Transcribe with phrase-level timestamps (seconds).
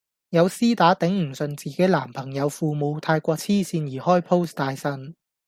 [0.29, 5.13] 有絲打頂唔順自己男朋友父母太過痴線而開 post 大呻